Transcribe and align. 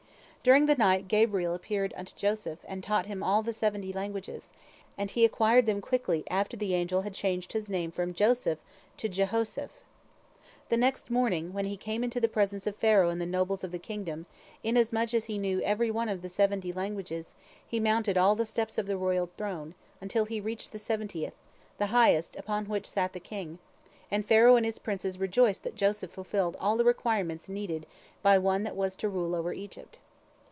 During 0.43 0.65
the 0.65 0.73
night 0.73 1.07
Gabriel 1.07 1.53
appeared 1.53 1.93
unto 1.95 2.15
Joseph, 2.15 2.57
and 2.65 2.83
taught 2.83 3.05
him 3.05 3.21
all 3.21 3.43
the 3.43 3.53
seventy 3.53 3.93
languages, 3.93 4.51
and 4.97 5.11
he 5.11 5.23
acquired 5.23 5.67
them 5.67 5.81
quickly 5.81 6.23
after 6.31 6.57
the 6.57 6.73
angel 6.73 7.03
had 7.03 7.13
changed 7.13 7.53
his 7.53 7.69
name 7.69 7.91
from 7.91 8.15
Joseph 8.15 8.57
to 8.97 9.07
Jehoseph. 9.07 9.83
The 10.69 10.77
next 10.77 11.11
morning, 11.11 11.53
when 11.53 11.65
he 11.65 11.77
came 11.77 12.03
into 12.03 12.19
the 12.19 12.27
presence 12.27 12.65
of 12.65 12.75
Pharaoh 12.77 13.11
and 13.11 13.21
the 13.21 13.27
nobles 13.27 13.63
of 13.63 13.69
the 13.69 13.77
kingdom, 13.77 14.25
inasmuch 14.63 15.13
as 15.13 15.25
he 15.25 15.37
knew 15.37 15.61
every 15.61 15.91
one 15.91 16.09
of 16.09 16.23
the 16.23 16.27
seventy 16.27 16.73
languages, 16.73 17.35
he 17.63 17.79
mounted 17.79 18.17
all 18.17 18.33
the 18.35 18.43
steps 18.43 18.79
of 18.79 18.87
the 18.87 18.97
royal 18.97 19.29
throne, 19.37 19.75
until 20.01 20.25
he 20.25 20.41
reached 20.41 20.71
the 20.71 20.79
seventieth, 20.79 21.35
the 21.77 21.85
highest, 21.93 22.35
upon 22.35 22.65
which 22.65 22.87
sat 22.89 23.13
the 23.13 23.19
king, 23.19 23.59
and 24.09 24.25
Pharaoh 24.25 24.55
and 24.55 24.65
his 24.65 24.79
princes 24.79 25.19
rejoiced 25.19 25.61
that 25.65 25.75
Joseph 25.75 26.09
fulfilled 26.09 26.57
all 26.59 26.77
the 26.77 26.83
requirements 26.83 27.47
needed 27.47 27.85
by 28.23 28.39
one 28.39 28.63
that 28.63 28.75
was 28.75 28.95
to 28.95 29.07
rule 29.07 29.35
over 29.35 29.53
Egypt. 29.53 29.99